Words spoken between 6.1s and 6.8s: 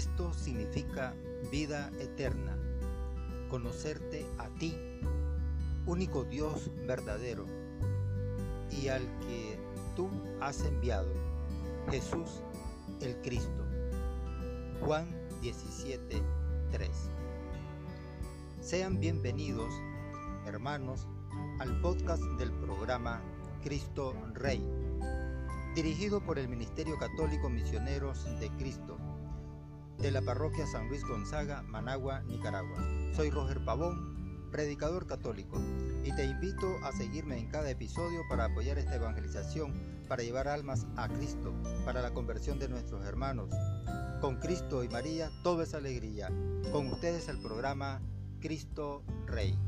Dios